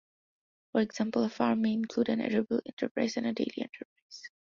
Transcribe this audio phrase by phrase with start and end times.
[0.71, 4.31] For example, a farm may include an arable enterprise and a dairy enterprise.